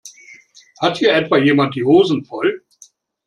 [0.79, 2.65] Hat hier etwa jemand die Hosen voll?